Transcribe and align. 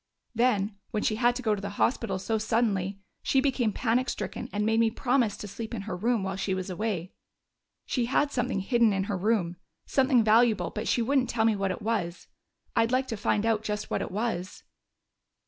"Then, 0.33 0.79
when 0.89 1.03
she 1.03 1.17
had 1.17 1.35
to 1.35 1.43
go 1.43 1.53
to 1.53 1.61
the 1.61 1.69
hospital 1.77 2.17
so 2.17 2.39
suddenly, 2.39 2.99
she 3.21 3.39
became 3.39 3.71
panic 3.71 4.09
stricken 4.09 4.49
and 4.51 4.65
made 4.65 4.79
me 4.79 4.89
promise 4.89 5.37
to 5.37 5.47
sleep 5.47 5.75
in 5.75 5.83
her 5.83 5.95
room 5.95 6.23
while 6.23 6.35
she 6.37 6.55
was 6.55 6.71
away. 6.71 7.13
She 7.85 8.05
had 8.05 8.31
something 8.31 8.61
hidden 8.61 8.93
in 8.93 9.03
her 9.03 9.15
room, 9.15 9.57
something 9.85 10.23
valuable, 10.23 10.71
but 10.71 10.87
she 10.87 11.03
wouldn't 11.03 11.29
tell 11.29 11.45
me 11.45 11.55
what 11.55 11.69
it 11.69 11.83
was. 11.83 12.25
I'd 12.75 12.91
like 12.91 13.07
to 13.09 13.15
find 13.15 13.45
out 13.45 13.61
just 13.63 13.91
what 13.91 14.01
it 14.01 14.09
was." 14.09 14.63